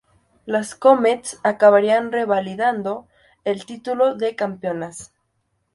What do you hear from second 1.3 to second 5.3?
acabarían revalidando el título de campeonas.